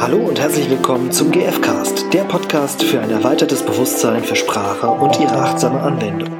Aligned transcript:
Hallo 0.00 0.16
und 0.16 0.40
herzlich 0.40 0.70
willkommen 0.70 1.12
zum 1.12 1.30
GFcast, 1.30 2.10
der 2.14 2.24
Podcast 2.24 2.82
für 2.82 3.02
ein 3.02 3.10
erweitertes 3.10 3.62
Bewusstsein 3.62 4.24
für 4.24 4.34
Sprache 4.34 4.88
und 4.88 5.20
ihre 5.20 5.36
achtsame 5.36 5.78
Anwendung. 5.78 6.30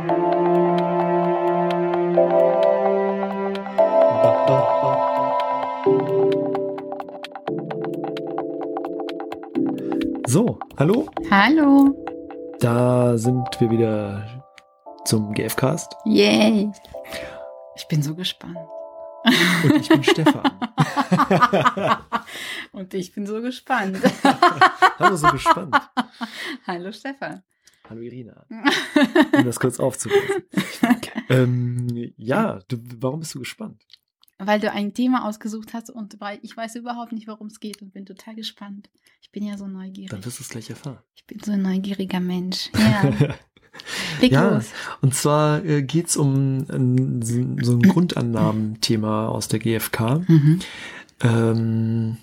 So, 10.27 10.59
hallo, 10.79 11.11
Hallo. 11.31 11.95
da 12.61 13.19
sind 13.19 13.47
wir 13.61 13.71
wieder 13.71 14.43
zum 15.05 15.35
GFcast 15.35 15.95
Yay. 16.07 16.71
Ich 17.77 17.87
bin 17.89 18.03
so 18.03 18.15
gespannt. 18.15 18.57
und 19.65 19.77
ich 19.77 19.89
bin 19.91 20.03
Stefan. 20.03 20.51
Und 22.73 22.95
ich 22.95 23.13
bin 23.13 23.27
so 23.27 23.41
gespannt. 23.41 23.99
Hallo, 24.99 25.17
so 25.17 25.29
gespannt. 25.31 25.77
Hallo 26.67 26.93
Stefan. 26.93 27.43
Hallo 27.89 28.03
Irina, 28.03 28.47
um 29.33 29.45
das 29.45 29.59
kurz 29.59 29.81
aufzulösen. 29.81 30.45
Ähm, 31.29 32.13
ja, 32.17 32.59
du, 32.67 32.77
warum 32.99 33.21
bist 33.21 33.37
du 33.37 33.39
gespannt? 33.39 33.87
Weil 34.39 34.59
du 34.59 34.73
ein 34.73 34.95
Thema 34.95 35.29
ausgesucht 35.29 35.75
hast 35.75 35.89
und 35.89 36.21
weil 36.21 36.41
ich 36.43 36.57
weiß 36.57 36.75
überhaupt 36.75 37.13
nicht, 37.13 37.29
worum 37.29 37.47
es 37.47 37.61
geht 37.61 37.83
und 37.83 37.93
bin 37.93 38.05
total 38.05 38.35
gespannt. 38.35 38.91
Ich 39.23 39.31
bin 39.31 39.47
ja 39.47 39.57
so 39.57 39.69
neugierig. 39.69 40.11
Dann 40.11 40.25
wirst 40.25 40.41
du 40.41 40.43
es 40.43 40.49
gleich 40.49 40.71
erfahren. 40.71 40.99
Ich 41.15 41.25
bin 41.27 41.39
so 41.39 41.53
ein 41.53 41.63
neugieriger 41.63 42.19
Mensch. 42.19 42.71
Ja. 42.77 43.37
Leg 44.21 44.33
Ja. 44.33 44.55
los. 44.55 44.67
Und 45.01 45.15
zwar 45.15 45.65
äh, 45.65 45.83
geht's 45.83 46.17
um 46.17 46.67
ein, 46.71 47.23
so 47.23 47.35
so 47.63 47.73
ein 47.73 47.83
Grundannahmen-Thema 47.83 49.29
aus 49.29 49.49
der 49.49 49.59
GfK. 49.61 50.23
Mhm. 50.29 50.59
Ähm, 51.23 52.17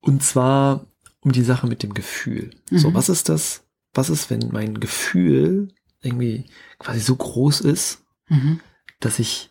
und 0.00 0.22
zwar 0.22 0.86
um 1.20 1.32
die 1.32 1.42
Sache 1.42 1.66
mit 1.66 1.82
dem 1.82 1.94
Gefühl. 1.94 2.50
So, 2.70 2.90
Mhm. 2.90 2.94
was 2.94 3.08
ist 3.08 3.28
das? 3.28 3.64
Was 3.94 4.10
ist, 4.10 4.30
wenn 4.30 4.48
mein 4.52 4.78
Gefühl 4.80 5.68
irgendwie 6.02 6.46
quasi 6.78 7.00
so 7.00 7.16
groß 7.16 7.60
ist, 7.62 8.04
Mhm. 8.28 8.60
dass 9.00 9.18
ich 9.18 9.50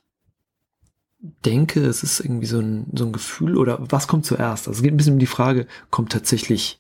denke, 1.46 1.81
es 1.86 2.03
ist 2.03 2.20
irgendwie 2.20 2.46
so 2.46 2.59
ein, 2.59 2.86
so 2.94 3.06
ein 3.06 3.12
Gefühl 3.12 3.58
oder 3.58 3.80
was 3.92 4.08
kommt 4.08 4.26
zuerst? 4.26 4.68
Also 4.68 4.78
es 4.78 4.84
geht 4.84 4.94
ein 4.94 4.98
bisschen 4.98 5.14
um 5.14 5.20
die 5.20 5.26
Frage, 5.26 5.68
kommt 5.90 6.12
tatsächlich 6.12 6.80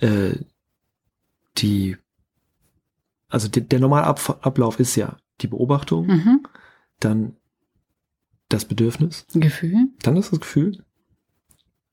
äh, 0.00 0.32
die, 1.58 1.96
also 3.32 3.48
der, 3.48 3.62
der 3.62 3.80
normale 3.80 4.06
Ab 4.06 4.38
Ablauf 4.46 4.78
ist 4.80 4.94
ja 4.96 5.16
die 5.40 5.46
Beobachtung, 5.48 6.06
Mhm. 6.06 6.46
dann 7.00 7.36
das 8.48 8.64
Bedürfnis, 8.66 9.26
Gefühl? 9.34 9.88
dann 10.02 10.16
ist 10.16 10.32
das 10.32 10.40
Gefühl, 10.40 10.84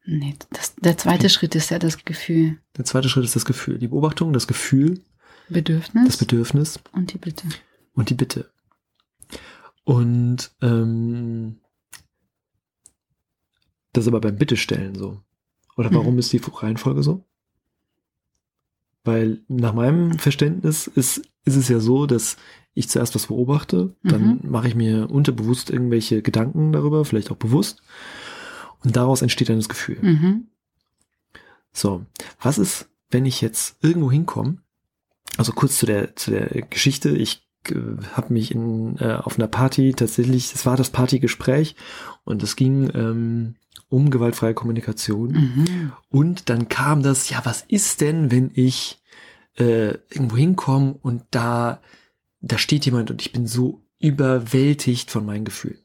Nee, 0.06 0.36
das, 0.52 0.76
der 0.76 0.98
zweite 0.98 1.30
Schritt 1.30 1.54
ist 1.56 1.70
ja 1.70 1.78
das 1.78 2.04
Gefühl. 2.04 2.58
der 2.78 2.86
zweite 2.86 3.10
Schritt 3.10 3.26
ist 3.26 3.36
das 3.36 3.46
Gefühl. 3.46 3.78
Die 3.78 3.88
Beobachtung, 3.88 4.34
das 4.34 4.48
Gefühl, 4.48 5.04
Bedürfnis 5.50 6.06
das 6.06 6.18
Bedürfnis 6.18 6.80
und 6.94 7.14
die 7.14 7.18
Bitte. 7.18 7.48
und 7.94 8.10
die 8.10 8.14
Bitte. 8.16 8.50
Und 9.84 10.52
ähm, 10.62 11.60
das 13.94 14.04
ist 14.04 14.08
aber 14.08 14.22
beim 14.22 14.36
Bittestellen 14.38 14.96
so. 14.96 15.22
Oder 15.78 15.94
warum 15.94 16.14
Mhm. 16.14 16.20
ist 16.20 16.34
die 16.34 16.42
Reihenfolge 16.44 17.04
so? 17.04 17.24
Weil 19.10 19.40
nach 19.48 19.74
meinem 19.74 20.20
Verständnis 20.20 20.86
ist, 20.86 21.24
ist 21.44 21.56
es 21.56 21.68
ja 21.68 21.80
so, 21.80 22.06
dass 22.06 22.38
ich 22.76 22.90
zuerst 22.90 23.16
was 23.16 23.26
beobachte, 23.26 23.96
dann 24.04 24.42
mache 24.44 24.68
ich 24.68 24.76
mir 24.76 25.10
unterbewusst 25.10 25.72
irgendwelche 25.72 26.22
Gedanken 26.22 26.72
darüber, 26.72 27.06
vielleicht 27.06 27.32
auch 27.32 27.38
bewusst, 27.38 27.82
und 28.84 28.96
daraus 28.96 29.24
entsteht 29.24 29.50
dann 29.50 29.58
das 29.58 29.68
Gefühl. 29.68 29.98
Mhm. 30.00 30.48
So, 31.72 32.06
was 32.40 32.60
ist, 32.60 32.88
wenn 33.10 33.26
ich 33.26 33.42
jetzt 33.42 33.78
irgendwo 33.82 34.12
hinkomme? 34.12 34.60
Also 35.38 35.54
kurz 35.54 35.80
zu 35.80 35.88
der 35.88 36.16
zu 36.16 36.30
der 36.30 36.48
Geschichte. 36.70 37.10
Ich 37.10 37.50
äh, 37.66 37.74
habe 38.14 38.32
mich 38.32 38.52
in 38.54 38.96
äh, 39.00 39.14
auf 39.14 39.40
einer 39.40 39.48
Party 39.48 39.94
tatsächlich, 39.94 40.54
es 40.54 40.68
war 40.68 40.78
das 40.78 40.92
Partygespräch 40.92 41.76
und 42.26 42.44
es 42.44 42.56
ging 42.56 42.92
ähm, 42.94 43.56
um 43.90 44.12
gewaltfreie 44.12 44.54
Kommunikation. 44.54 45.32
Mhm. 45.32 45.92
Und 46.10 46.50
dann 46.50 46.70
kam 46.70 47.02
das, 47.02 47.30
ja, 47.30 47.42
was 47.44 47.66
ist 47.68 48.02
denn, 48.02 48.32
wenn 48.32 48.52
ich 48.54 48.99
äh, 49.60 49.98
irgendwo 50.10 50.38
hinkomme 50.38 50.96
und 51.02 51.24
da 51.32 51.82
da 52.42 52.58
steht 52.58 52.86
jemand 52.86 53.12
und 53.12 53.22
ich 53.22 53.32
bin 53.32 53.48
so 53.48 53.82
überwältigt 54.00 55.12
von 55.12 55.26
meinen 55.26 55.46
Gefühlen. 55.46 55.80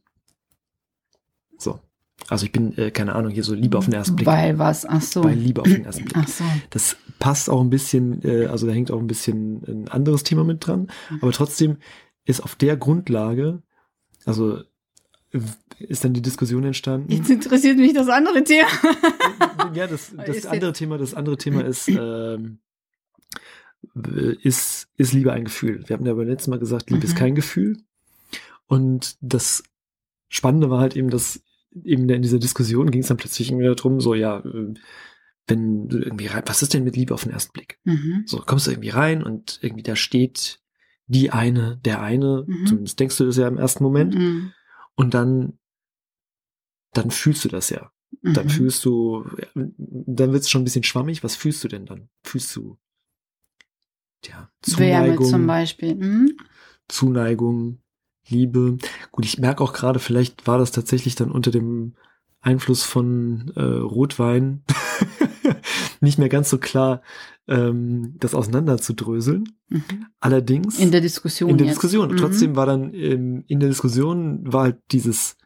So, 1.58 1.80
also 2.28 2.46
ich 2.46 2.52
bin 2.52 2.76
äh, 2.78 2.90
keine 2.90 3.14
Ahnung 3.14 3.32
hier 3.32 3.44
so 3.44 3.54
Liebe 3.54 3.76
auf 3.76 3.86
den 3.86 3.94
ersten 3.94 4.16
Blick. 4.16 4.26
Weil 4.26 4.58
was? 4.58 4.86
Ach 4.86 5.02
so. 5.02 5.22
Bei 5.22 5.34
Liebe 5.34 5.62
auf 5.62 5.68
den 5.68 5.84
ersten 5.84 6.04
Blick. 6.04 6.16
Ach 6.16 6.28
so. 6.28 6.44
Das 6.70 6.96
passt 7.18 7.50
auch 7.50 7.60
ein 7.60 7.70
bisschen, 7.70 8.22
äh, 8.24 8.46
also 8.46 8.66
da 8.66 8.72
hängt 8.72 8.90
auch 8.90 9.00
ein 9.00 9.06
bisschen 9.06 9.62
ein 9.66 9.88
anderes 9.88 10.22
Thema 10.22 10.44
mit 10.44 10.66
dran. 10.66 10.88
Aber 11.20 11.32
trotzdem 11.32 11.78
ist 12.24 12.42
auf 12.42 12.54
der 12.54 12.76
Grundlage, 12.76 13.62
also 14.24 14.58
äh, 15.32 15.40
ist 15.80 16.04
dann 16.04 16.14
die 16.14 16.22
Diskussion 16.22 16.64
entstanden. 16.64 17.10
Jetzt 17.10 17.30
interessiert 17.30 17.78
mich 17.78 17.92
das 17.92 18.08
andere 18.08 18.44
Thema. 18.44 18.68
ja, 19.74 19.88
das, 19.88 20.12
das 20.26 20.46
andere 20.46 20.72
Thema, 20.72 20.98
das 20.98 21.14
andere 21.14 21.36
Thema 21.36 21.64
ist, 21.64 21.88
ähm, 21.88 22.58
ist, 24.42 24.88
ist 24.96 25.12
Liebe 25.12 25.32
ein 25.32 25.44
Gefühl. 25.44 25.82
Wir 25.86 25.96
haben 25.96 26.06
ja 26.06 26.14
beim 26.14 26.28
letzten 26.28 26.50
Mal 26.50 26.58
gesagt, 26.58 26.90
Liebe 26.90 27.04
ist 27.04 27.14
Mhm. 27.14 27.18
kein 27.18 27.34
Gefühl. 27.34 27.76
Und 28.66 29.16
das 29.20 29.62
Spannende 30.28 30.70
war 30.70 30.80
halt 30.80 30.96
eben, 30.96 31.10
dass 31.10 31.42
eben 31.84 32.08
in 32.08 32.22
dieser 32.22 32.38
Diskussion 32.38 32.90
ging 32.90 33.02
es 33.02 33.08
dann 33.08 33.16
plötzlich 33.16 33.50
irgendwie 33.50 33.66
darum, 33.66 34.00
so, 34.00 34.14
ja, 34.14 34.38
äh, 34.40 34.74
wenn 35.46 35.88
du 35.88 35.98
irgendwie 35.98 36.26
rein, 36.26 36.42
was 36.46 36.62
ist 36.62 36.72
denn 36.72 36.84
mit 36.84 36.96
Liebe 36.96 37.12
auf 37.14 37.24
den 37.24 37.32
ersten 37.32 37.52
Blick? 37.52 37.78
Mhm. 37.84 38.22
So, 38.26 38.38
kommst 38.38 38.66
du 38.66 38.70
irgendwie 38.70 38.88
rein 38.90 39.22
und 39.22 39.58
irgendwie 39.62 39.82
da 39.82 39.94
steht 39.96 40.60
die 41.06 41.30
eine, 41.30 41.78
der 41.84 42.00
eine, 42.00 42.44
Mhm. 42.46 42.66
zumindest 42.66 42.98
denkst 42.98 43.18
du 43.18 43.26
das 43.26 43.36
ja 43.36 43.46
im 43.48 43.58
ersten 43.58 43.84
Moment, 43.84 44.14
Mhm. 44.14 44.52
und 44.94 45.12
dann, 45.12 45.58
dann 46.92 47.10
fühlst 47.10 47.44
du 47.44 47.48
das 47.48 47.70
ja. 47.70 47.90
Dann 48.22 48.46
Mhm. 48.46 48.50
fühlst 48.50 48.84
du, 48.84 49.26
dann 49.54 50.32
wird 50.32 50.42
es 50.44 50.48
schon 50.50 50.62
ein 50.62 50.64
bisschen 50.64 50.84
schwammig. 50.84 51.22
Was 51.24 51.34
fühlst 51.36 51.62
du 51.64 51.68
denn 51.68 51.84
dann? 51.84 52.08
Fühlst 52.22 52.54
du 52.56 52.78
ja, 54.28 54.50
Wärme 54.76 55.06
Zuneigung, 55.06 55.26
zum 55.26 55.46
Beispiel. 55.46 55.94
Mhm. 55.94 56.36
Zuneigung, 56.88 57.78
Liebe. 58.28 58.78
Gut, 59.12 59.24
ich 59.24 59.38
merke 59.38 59.62
auch 59.62 59.72
gerade, 59.72 59.98
vielleicht 59.98 60.46
war 60.46 60.58
das 60.58 60.70
tatsächlich 60.70 61.14
dann 61.14 61.30
unter 61.30 61.50
dem 61.50 61.94
Einfluss 62.40 62.84
von 62.84 63.52
äh, 63.56 63.62
Rotwein 63.62 64.64
nicht 66.00 66.18
mehr 66.18 66.28
ganz 66.28 66.50
so 66.50 66.58
klar, 66.58 67.02
ähm, 67.48 68.14
das 68.18 68.34
auseinanderzudröseln. 68.34 69.48
Mhm. 69.68 70.06
Allerdings 70.20 70.78
In 70.78 70.90
der 70.90 71.00
Diskussion. 71.00 71.50
in 71.50 71.58
der 71.58 71.66
jetzt. 71.66 71.76
Diskussion. 71.76 72.12
Mhm. 72.12 72.16
Trotzdem 72.16 72.56
war 72.56 72.66
dann 72.66 72.92
ähm, 72.94 73.44
in 73.46 73.60
der 73.60 73.68
Diskussion 73.68 74.40
war 74.44 74.64
halt 74.64 74.78
dieses 74.92 75.36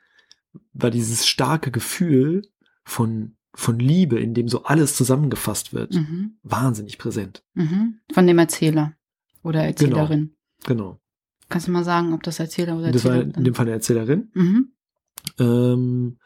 war 0.72 0.90
dieses 0.90 1.26
starke 1.26 1.70
Gefühl 1.70 2.42
von 2.84 3.36
von 3.54 3.78
Liebe, 3.78 4.20
in 4.20 4.34
dem 4.34 4.48
so 4.48 4.64
alles 4.64 4.94
zusammengefasst 4.96 5.72
wird, 5.72 5.94
Mhm. 5.94 6.38
wahnsinnig 6.42 6.98
präsent. 6.98 7.42
Mhm. 7.54 8.00
Von 8.12 8.26
dem 8.26 8.38
Erzähler 8.38 8.94
oder 9.42 9.64
Erzählerin. 9.64 10.36
Genau. 10.64 11.00
Kannst 11.48 11.66
du 11.66 11.72
mal 11.72 11.84
sagen, 11.84 12.12
ob 12.12 12.22
das 12.22 12.38
Erzähler 12.40 12.76
oder 12.78 12.92
Das 12.92 13.04
war 13.04 13.12
Erzählerin 13.12 13.38
in 13.38 13.44
dem 13.44 13.54
Fall 13.54 13.66
eine 13.66 13.72
Erzählerin 13.74 14.30
Mhm. 14.34 14.72
ähm, 15.38 16.18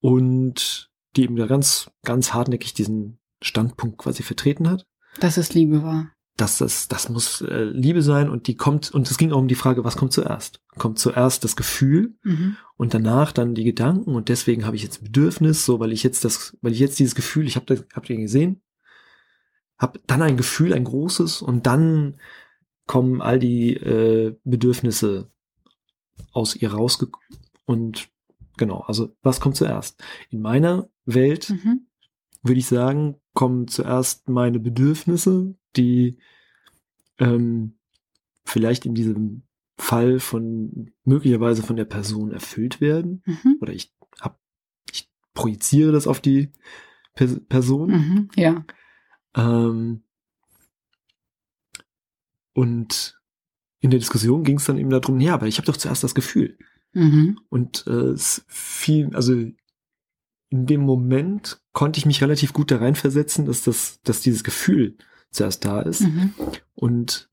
und 0.00 0.90
die 1.16 1.22
eben 1.24 1.36
da 1.36 1.46
ganz 1.46 1.90
ganz 2.04 2.32
hartnäckig 2.32 2.74
diesen 2.74 3.18
Standpunkt 3.42 3.98
quasi 3.98 4.22
vertreten 4.22 4.68
hat. 4.68 4.86
Dass 5.20 5.36
es 5.36 5.54
Liebe 5.54 5.82
war. 5.82 6.12
Das, 6.40 6.86
das 6.88 7.08
muss 7.08 7.40
äh, 7.42 7.64
Liebe 7.64 8.00
sein 8.02 8.30
und 8.30 8.46
die 8.46 8.56
kommt, 8.56 8.90
und 8.92 9.10
es 9.10 9.18
ging 9.18 9.32
auch 9.32 9.38
um 9.38 9.48
die 9.48 9.54
Frage, 9.54 9.84
was 9.84 9.96
kommt 9.96 10.12
zuerst? 10.12 10.60
Kommt 10.78 10.98
zuerst 10.98 11.44
das 11.44 11.56
Gefühl 11.56 12.14
Mhm. 12.22 12.56
und 12.76 12.94
danach 12.94 13.32
dann 13.32 13.54
die 13.54 13.64
Gedanken 13.64 14.14
und 14.14 14.28
deswegen 14.28 14.64
habe 14.64 14.76
ich 14.76 14.82
jetzt 14.82 15.02
ein 15.02 15.04
Bedürfnis, 15.04 15.64
so 15.64 15.80
weil 15.80 15.92
ich 15.92 16.02
jetzt 16.02 16.24
das, 16.24 16.56
weil 16.62 16.72
ich 16.72 16.78
jetzt 16.78 16.98
dieses 16.98 17.14
Gefühl, 17.14 17.46
ich 17.46 17.56
habe 17.56 17.66
das, 17.66 17.84
habt 17.94 18.08
ihr 18.08 18.16
ihn 18.16 18.22
gesehen, 18.22 18.62
habe 19.78 20.00
dann 20.06 20.22
ein 20.22 20.36
Gefühl, 20.36 20.72
ein 20.72 20.84
großes 20.84 21.42
und 21.42 21.66
dann 21.66 22.14
kommen 22.86 23.20
all 23.20 23.38
die 23.38 23.74
äh, 23.74 24.34
Bedürfnisse 24.44 25.30
aus 26.32 26.56
ihr 26.56 26.72
rausge 26.72 27.08
und 27.66 28.08
genau, 28.56 28.80
also 28.86 29.14
was 29.22 29.40
kommt 29.40 29.56
zuerst? 29.56 30.02
In 30.30 30.40
meiner 30.40 30.88
Welt 31.04 31.50
Mhm. 31.50 31.86
würde 32.42 32.58
ich 32.60 32.66
sagen, 32.66 33.16
kommen 33.34 33.68
zuerst 33.68 34.28
meine 34.28 34.58
Bedürfnisse, 34.60 35.54
die 35.76 36.18
ähm, 37.18 37.78
vielleicht 38.44 38.86
in 38.86 38.94
diesem 38.94 39.42
Fall 39.76 40.18
von 40.20 40.92
möglicherweise 41.04 41.62
von 41.62 41.76
der 41.76 41.84
Person 41.84 42.32
erfüllt 42.32 42.80
werden. 42.80 43.22
Mhm. 43.26 43.58
Oder 43.60 43.72
ich 43.72 43.94
hab, 44.20 44.40
ich 44.92 45.10
projiziere 45.34 45.92
das 45.92 46.06
auf 46.06 46.20
die 46.20 46.52
Per- 47.14 47.40
Person. 47.48 47.90
Mhm. 47.90 48.28
Ja. 48.34 48.64
Ähm, 49.36 50.02
und 52.54 53.20
in 53.80 53.90
der 53.90 54.00
Diskussion 54.00 54.42
ging 54.42 54.56
es 54.56 54.64
dann 54.64 54.78
eben 54.78 54.90
darum, 54.90 55.20
ja, 55.20 55.34
aber 55.34 55.46
ich 55.46 55.58
habe 55.58 55.66
doch 55.66 55.76
zuerst 55.76 56.02
das 56.02 56.14
Gefühl. 56.14 56.58
Mhm. 56.92 57.38
Und 57.48 57.86
äh, 57.86 58.10
es 58.10 58.44
viel, 58.48 59.14
also 59.14 59.32
in 59.34 60.66
dem 60.66 60.80
Moment 60.80 61.62
konnte 61.72 61.98
ich 61.98 62.06
mich 62.06 62.22
relativ 62.22 62.52
gut 62.52 62.70
da 62.70 62.78
reinversetzen, 62.78 63.44
dass 63.44 63.62
das, 63.62 64.00
dass 64.02 64.22
dieses 64.22 64.42
Gefühl 64.42 64.96
zuerst 65.30 65.64
da 65.64 65.80
ist. 65.80 66.00
Mhm. 66.02 66.32
Und 66.74 67.28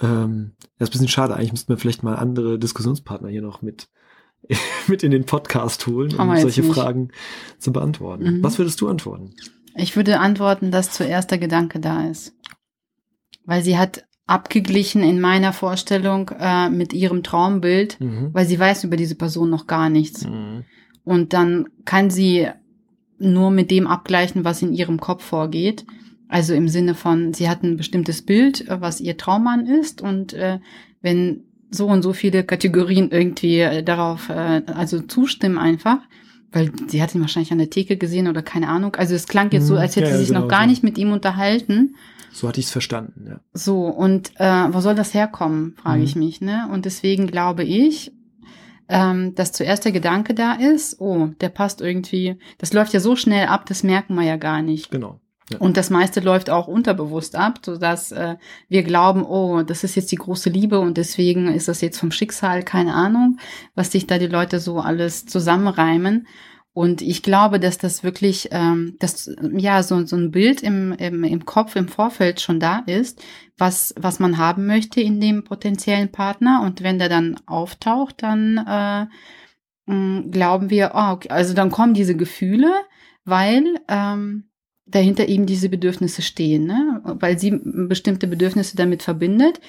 ähm, 0.00 0.52
das 0.78 0.88
ist 0.88 0.90
ein 0.90 0.92
bisschen 0.92 1.08
schade. 1.08 1.34
Eigentlich 1.34 1.52
müssten 1.52 1.68
wir 1.72 1.78
vielleicht 1.78 2.02
mal 2.02 2.16
andere 2.16 2.58
Diskussionspartner 2.58 3.28
hier 3.28 3.42
noch 3.42 3.62
mit, 3.62 3.88
mit 4.86 5.02
in 5.02 5.10
den 5.10 5.24
Podcast 5.24 5.86
holen, 5.86 6.14
um 6.14 6.36
solche 6.38 6.62
nicht. 6.62 6.72
Fragen 6.74 7.10
zu 7.58 7.72
beantworten. 7.72 8.38
Mhm. 8.38 8.42
Was 8.42 8.58
würdest 8.58 8.80
du 8.80 8.88
antworten? 8.88 9.34
Ich 9.74 9.96
würde 9.96 10.18
antworten, 10.20 10.70
dass 10.70 10.90
zuerst 10.92 11.30
der 11.30 11.38
Gedanke 11.38 11.80
da 11.80 12.06
ist. 12.08 12.34
Weil 13.44 13.62
sie 13.62 13.78
hat 13.78 14.04
abgeglichen 14.26 15.02
in 15.02 15.20
meiner 15.20 15.52
Vorstellung 15.52 16.30
äh, 16.38 16.70
mit 16.70 16.92
ihrem 16.92 17.22
Traumbild, 17.22 17.98
Mhm. 18.00 18.30
weil 18.32 18.46
sie 18.46 18.58
weiß 18.58 18.84
über 18.84 18.96
diese 18.96 19.16
Person 19.16 19.50
noch 19.50 19.66
gar 19.66 19.88
nichts. 19.88 20.24
Mhm. 20.24 20.64
Und 21.04 21.32
dann 21.32 21.68
kann 21.84 22.10
sie 22.10 22.48
nur 23.18 23.50
mit 23.50 23.70
dem 23.70 23.86
abgleichen, 23.86 24.44
was 24.44 24.62
in 24.62 24.72
ihrem 24.72 25.00
Kopf 25.00 25.24
vorgeht. 25.24 25.84
Also 26.30 26.54
im 26.54 26.68
Sinne 26.68 26.94
von, 26.94 27.34
sie 27.34 27.48
hat 27.48 27.62
ein 27.62 27.76
bestimmtes 27.76 28.22
Bild, 28.22 28.64
was 28.68 29.00
ihr 29.00 29.16
Traummann 29.16 29.66
ist. 29.66 30.00
Und 30.00 30.32
äh, 30.32 30.58
wenn 31.02 31.44
so 31.70 31.86
und 31.86 32.02
so 32.02 32.12
viele 32.12 32.44
Kategorien 32.44 33.10
irgendwie 33.10 33.58
äh, 33.60 33.82
darauf, 33.82 34.28
äh, 34.28 34.62
also 34.66 35.00
zustimmen 35.00 35.58
einfach, 35.58 35.98
weil 36.52 36.70
sie 36.88 37.02
hat 37.02 37.14
ihn 37.14 37.20
wahrscheinlich 37.20 37.52
an 37.52 37.58
der 37.58 37.70
Theke 37.70 37.96
gesehen 37.96 38.28
oder 38.28 38.42
keine 38.42 38.68
Ahnung. 38.68 38.94
Also 38.96 39.14
es 39.14 39.26
klang 39.26 39.50
jetzt 39.52 39.66
so, 39.66 39.74
Mhm. 39.74 39.80
als 39.80 39.96
hätte 39.96 40.06
Ja, 40.08 40.12
sie 40.14 40.18
sich 40.20 40.28
genau 40.28 40.40
noch 40.42 40.48
gar 40.48 40.62
so. 40.64 40.68
nicht 40.70 40.82
mit 40.82 40.98
ihm 40.98 41.12
unterhalten. 41.12 41.96
So 42.32 42.46
hatte 42.48 42.60
ich 42.60 42.66
es 42.66 42.72
verstanden, 42.72 43.24
ja. 43.28 43.40
So, 43.52 43.86
und 43.86 44.32
äh, 44.36 44.72
wo 44.72 44.80
soll 44.80 44.94
das 44.94 45.14
herkommen, 45.14 45.74
frage 45.76 45.98
Mhm. 45.98 46.04
ich 46.04 46.16
mich. 46.16 46.40
Ne? 46.40 46.68
Und 46.72 46.84
deswegen 46.84 47.26
glaube 47.26 47.64
ich, 47.64 48.12
ähm, 48.88 49.34
dass 49.34 49.50
zuerst 49.52 49.84
der 49.84 49.92
Gedanke 49.92 50.34
da 50.34 50.52
ist, 50.54 51.00
oh, 51.00 51.28
der 51.40 51.48
passt 51.48 51.80
irgendwie, 51.80 52.36
das 52.58 52.72
läuft 52.72 52.92
ja 52.92 53.00
so 53.00 53.14
schnell 53.16 53.46
ab, 53.46 53.66
das 53.66 53.82
merken 53.82 54.14
wir 54.14 54.22
ja 54.24 54.36
gar 54.36 54.62
nicht. 54.62 54.90
Genau. 54.90 55.20
Und 55.58 55.76
das 55.76 55.90
meiste 55.90 56.20
läuft 56.20 56.48
auch 56.48 56.68
unterbewusst 56.68 57.34
ab, 57.34 57.58
sodass 57.64 58.12
äh, 58.12 58.36
wir 58.68 58.82
glauben, 58.82 59.24
oh, 59.24 59.62
das 59.62 59.84
ist 59.84 59.96
jetzt 59.96 60.12
die 60.12 60.16
große 60.16 60.50
Liebe 60.50 60.78
und 60.78 60.96
deswegen 60.96 61.48
ist 61.48 61.68
das 61.68 61.80
jetzt 61.80 61.98
vom 61.98 62.12
Schicksal, 62.12 62.62
keine 62.62 62.94
Ahnung, 62.94 63.38
was 63.74 63.90
sich 63.90 64.06
da 64.06 64.18
die 64.18 64.26
Leute 64.26 64.60
so 64.60 64.78
alles 64.78 65.26
zusammenreimen. 65.26 66.26
Und 66.72 67.02
ich 67.02 67.24
glaube, 67.24 67.58
dass 67.58 67.78
das 67.78 68.04
wirklich, 68.04 68.48
ähm, 68.52 68.96
dass 69.00 69.30
ja 69.52 69.82
so, 69.82 70.06
so 70.06 70.16
ein 70.16 70.30
Bild 70.30 70.62
im, 70.62 70.92
im, 70.92 71.24
im 71.24 71.44
Kopf, 71.44 71.74
im 71.74 71.88
Vorfeld 71.88 72.40
schon 72.40 72.60
da 72.60 72.84
ist, 72.86 73.20
was, 73.58 73.92
was 73.98 74.20
man 74.20 74.38
haben 74.38 74.66
möchte 74.66 75.00
in 75.00 75.20
dem 75.20 75.42
potenziellen 75.42 76.12
Partner. 76.12 76.62
Und 76.64 76.82
wenn 76.84 77.00
der 77.00 77.08
dann 77.08 77.40
auftaucht, 77.46 78.22
dann 78.22 78.56
äh, 78.58 79.06
mh, 79.92 80.30
glauben 80.30 80.70
wir, 80.70 80.92
oh, 80.94 81.12
okay, 81.12 81.30
also 81.30 81.54
dann 81.54 81.72
kommen 81.72 81.92
diese 81.92 82.16
Gefühle, 82.16 82.72
weil 83.24 83.64
ähm, 83.88 84.49
dahinter 84.90 85.28
eben 85.28 85.46
diese 85.46 85.68
Bedürfnisse 85.68 86.22
stehen, 86.22 86.66
ne? 86.66 87.00
weil 87.04 87.38
sie 87.38 87.60
bestimmte 87.62 88.26
Bedürfnisse 88.26 88.76
damit 88.76 89.02
verbindet. 89.02 89.60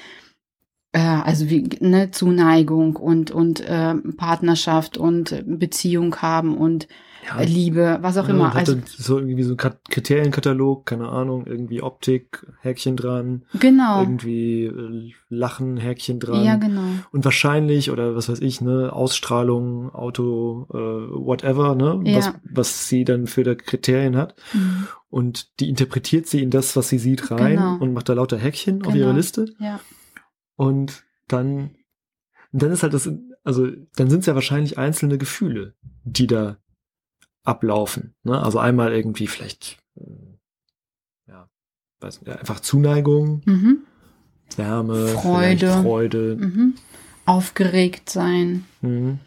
Äh, 0.93 0.99
also 0.99 1.49
wie 1.49 1.69
ne, 1.79 2.11
Zuneigung 2.11 2.97
und, 2.97 3.31
und 3.31 3.61
äh, 3.61 3.95
Partnerschaft 4.17 4.97
und 4.97 5.41
Beziehung 5.47 6.17
haben 6.17 6.57
und 6.57 6.87
Ja, 7.25 7.41
Liebe, 7.43 7.99
was 8.01 8.17
auch 8.17 8.27
Ja, 8.27 8.33
immer. 8.33 8.45
und 8.45 8.53
hat 8.55 8.59
Also 8.67 8.75
so 8.85 9.19
irgendwie 9.19 9.43
so 9.43 9.53
ein 9.53 9.57
Kat- 9.57 9.87
Kriterienkatalog, 9.89 10.85
keine 10.85 11.07
Ahnung, 11.07 11.45
irgendwie 11.45 11.81
Optik, 11.81 12.45
Häkchen 12.61 12.97
dran, 12.97 13.43
genau. 13.59 14.01
irgendwie 14.01 14.65
äh, 14.65 15.11
Lachen, 15.29 15.77
Häkchen 15.77 16.19
dran. 16.19 16.43
Ja, 16.43 16.55
genau. 16.57 16.81
Und 17.13 17.23
wahrscheinlich, 17.23 17.89
oder 17.89 18.15
was 18.15 18.27
weiß 18.27 18.41
ich, 18.41 18.59
ne, 18.59 18.91
Ausstrahlung, 18.91 19.93
Auto, 19.95 20.65
äh, 20.73 20.75
whatever, 20.77 21.75
ne, 21.75 22.01
Ja. 22.03 22.17
was, 22.17 22.33
was 22.43 22.87
sie 22.89 23.05
dann 23.05 23.27
für 23.27 23.43
da 23.43 23.55
Kriterien 23.55 24.17
hat. 24.17 24.35
Mhm. 24.53 24.87
Und 25.09 25.59
die 25.61 25.69
interpretiert 25.69 26.27
sie 26.27 26.41
in 26.41 26.49
das, 26.49 26.75
was 26.75 26.89
sie 26.89 26.97
sieht, 26.99 27.31
rein 27.31 27.55
Genau. 27.55 27.77
und 27.79 27.93
macht 27.93 28.09
da 28.09 28.13
lauter 28.13 28.37
Häkchen 28.37 28.81
auf 28.85 28.91
Genau. 28.93 29.05
ihre 29.05 29.13
Liste. 29.15 29.45
Ja. 29.59 29.79
Und 30.61 31.03
dann, 31.27 31.71
und 32.51 32.61
dann 32.61 32.71
ist 32.71 32.83
halt 32.83 32.93
das, 32.93 33.09
also 33.43 33.67
dann 33.95 34.09
sind 34.11 34.19
es 34.19 34.25
ja 34.27 34.35
wahrscheinlich 34.35 34.77
einzelne 34.77 35.17
Gefühle, 35.17 35.73
die 36.03 36.27
da 36.27 36.57
ablaufen. 37.43 38.13
Ne? 38.23 38.39
Also 38.39 38.59
einmal 38.59 38.93
irgendwie 38.93 39.25
vielleicht, 39.25 39.79
äh, 39.95 40.03
ja, 41.27 41.49
weiß 41.99 42.21
nicht, 42.21 42.29
einfach 42.37 42.59
Zuneigung, 42.59 43.41
Mhm. 43.45 43.79
Wärme, 44.55 45.07
Freude. 45.07 45.81
Freude, 45.81 46.35
Mhm. 46.39 46.75
Aufgeregt 47.25 48.11
sein, 48.11 48.65
mhm. 48.81 49.17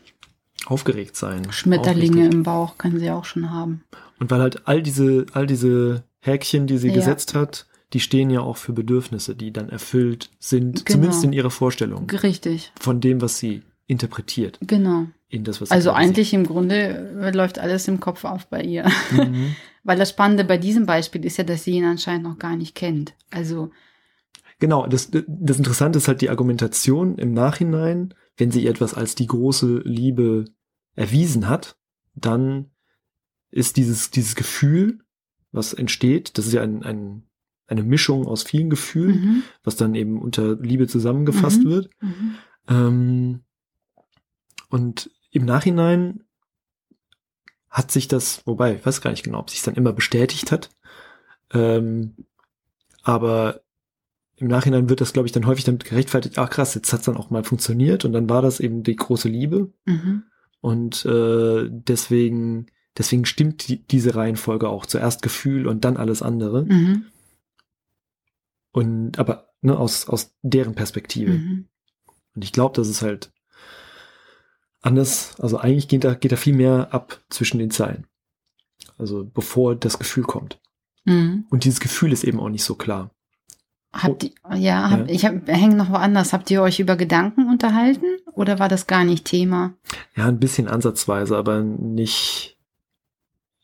aufgeregt 0.67 1.17
sein. 1.17 1.51
Schmetterlinge 1.51 2.13
Auch 2.13 2.21
wichtig. 2.27 2.35
im 2.35 2.43
Bauch 2.45 2.79
kann 2.79 3.01
sie 3.01 3.11
auch 3.11 3.25
schon 3.25 3.51
haben. 3.51 3.83
Und 4.21 4.31
weil 4.31 4.41
halt 4.41 4.69
all 4.69 4.83
diese, 4.85 5.27
all 5.33 5.47
diese 5.49 6.05
Häkchen, 6.21 6.69
die 6.69 6.79
sie 6.79 6.89
Ja. 6.91 6.95
gesetzt 6.95 7.35
hat, 7.35 7.67
die 7.93 8.01
stehen 8.01 8.31
ja 8.31 8.41
auch 8.41 8.57
für 8.57 8.73
Bedürfnisse, 8.73 9.37
die 9.37 9.53
dann 9.53 9.69
erfüllt 9.69 10.31
sind, 10.39 10.85
Genau. 10.87 10.97
zumindest 10.97 11.25
in 11.25 11.33
ihrer 11.33 11.51
Vorstellung 11.51 12.09
Richtig, 12.11 12.73
von 12.81 13.01
dem, 13.01 13.21
was 13.21 13.39
sie 13.39 13.63
interpretiert 13.87 14.59
genau. 14.63 15.07
in 15.29 15.45
das, 15.45 15.61
was 15.61 15.71
Also 15.71 15.93
eigentlich 15.93 16.33
im 16.33 16.47
Grunde 16.47 17.19
äh, 17.21 17.31
läuft 17.31 17.59
alles 17.59 17.87
im 17.87 18.01
Kopf 18.01 18.25
auf 18.25 18.47
bei 18.47 18.63
ihr. 18.63 18.91
sieht. 19.11 19.29
Mhm. 19.31 19.55
Weil 19.85 19.99
das 19.99 20.09
Spannende 20.11 20.45
bei 20.45 20.57
diesem 20.57 20.87
Beispiel 20.87 21.25
ist 21.27 21.37
ja, 21.37 21.45
dass 21.45 21.65
sie 21.65 21.73
ihn 21.73 21.85
anscheinend 21.85 22.25
noch 22.25 22.39
gar 22.39 22.57
nicht 22.57 22.75
kennt. 22.75 23.15
Also, 23.31 23.71
Genau, 24.61 24.87
das, 24.87 25.11
das 25.11 25.59
Interessante 25.59 25.99
ist 25.99 26.09
halt 26.09 26.21
die 26.23 26.31
Argumentation 26.31 27.19
im 27.19 27.35
Nachhinein, 27.35 28.15
wenn 28.39 28.51
sie 28.51 28.63
ihr 28.65 28.71
etwas 28.71 28.95
als 28.95 29.15
die 29.15 29.27
große 29.27 29.83
Liebe 29.85 30.47
erwiesen 30.95 31.49
hat, 31.49 31.77
dann 32.15 32.71
ist 33.51 33.77
dieses, 33.77 34.11
dieses 34.11 34.37
Gefühl, 34.37 35.01
was 35.53 35.75
entsteht, 35.75 36.39
das 36.39 36.47
ist 36.47 36.53
ja 36.55 36.63
ein, 36.63 36.83
ein, 36.83 37.25
eine 37.67 37.83
Mischung 37.83 38.27
aus 38.27 38.43
vielen 38.43 38.71
Gefühlen, 38.71 39.21
mhm, 39.21 39.43
was 39.63 39.77
dann 39.77 39.95
eben 39.95 40.21
unter 40.21 40.57
Liebe 40.57 40.87
zusammengefasst 40.87 41.65
Mhm. 41.65 41.69
wird. 41.71 41.91
mhm, 42.01 42.35
Ähm, 42.69 43.41
und 44.69 45.11
im 45.31 45.45
Nachhinein 45.45 46.25
hat 47.71 47.91
sich 47.91 48.07
das, 48.09 48.43
wobei, 48.47 48.77
ich 48.77 48.87
weiß 48.87 49.01
gar 49.01 49.11
nicht 49.11 49.25
genau, 49.25 49.41
ob 49.41 49.51
sich 49.51 49.63
dann 49.63 49.75
immer 49.75 49.93
bestätigt 49.93 50.53
hat. 50.53 50.71
Ähm, 51.53 52.15
aber 53.03 53.61
im 54.37 54.49
Nachhinein 54.49 54.89
wird 54.89 55.01
das, 55.01 55.13
glaube 55.13 55.27
ich, 55.27 55.33
dann 55.33 55.47
häufig 55.47 55.65
damit 55.65 55.85
gerechtfertigt, 55.85 56.39
ach 56.39 56.51
krass, 56.51 56.75
jetzt 56.75 56.93
hat's 56.93 57.05
dann 57.05 57.17
auch 57.17 57.31
mal 57.31 57.45
funktioniert 57.45 58.05
und 58.05 58.13
dann 58.13 58.29
war 58.29 58.43
das 58.43 58.61
eben 58.61 58.83
die 58.83 58.97
große 58.97 59.29
Liebe. 59.29 59.73
mhm, 59.85 60.25
Und 60.61 61.05
äh, 61.05 61.69
deswegen, 61.71 62.67
deswegen 62.97 63.25
stimmt 63.27 63.69
die, 63.69 63.85
diese 63.87 64.15
Reihenfolge 64.15 64.69
auch. 64.69 64.87
Zuerst 64.87 65.23
Gefühl 65.23 65.67
und 65.67 65.85
dann 65.85 65.97
alles 65.97 66.23
andere. 66.23 66.65
mhm, 66.65 67.07
Und 68.75 69.19
aber 69.21 69.51
ne, 69.63 69.79
aus, 69.79 70.09
aus 70.09 70.35
deren 70.43 70.75
Perspektive. 70.75 71.33
mhm. 71.33 71.69
Und 72.35 72.43
ich 72.45 72.51
glaube, 72.51 72.75
das 72.75 72.89
ist 72.89 73.03
halt 73.03 73.33
anders. 74.83 75.41
Also 75.41 75.59
eigentlich 75.59 75.87
geht 75.89 76.03
da, 76.03 76.15
geht 76.15 76.33
da 76.33 76.37
viel 76.37 76.55
mehr 76.57 76.89
ab 76.93 77.21
zwischen 77.31 77.59
den 77.59 77.71
Zeilen. 77.71 78.07
Also 78.99 79.25
bevor 79.25 79.77
das 79.77 79.99
Gefühl 80.01 80.25
kommt. 80.25 80.61
mhm. 81.05 81.47
Und 81.51 81.65
dieses 81.65 81.79
Gefühl 81.79 82.13
ist 82.13 82.25
eben 82.25 82.41
auch 82.41 82.49
nicht 82.49 82.65
so 82.65 82.75
klar. 82.75 83.11
Habt 83.93 84.25
ihr, 84.25 84.33
ja, 84.57 84.91
hab, 84.91 85.01
Ja. 85.09 85.15
ich 85.15 85.25
hab, 85.25 85.47
hänge 85.47 85.77
noch 85.77 85.91
woanders. 85.91 86.33
Habt 86.33 86.51
ihr 86.51 86.61
euch 86.61 86.81
über 86.81 86.97
Gedanken 86.97 87.49
unterhalten 87.49 88.07
oder 88.33 88.59
war 88.59 88.69
das 88.69 88.89
gar 88.89 89.05
nicht 89.05 89.25
Thema? 89.25 89.75
Ja, 90.17 90.27
ein 90.27 90.41
bisschen 90.41 90.67
ansatzweise, 90.67 91.37
aber 91.37 91.61
nicht, 91.63 92.59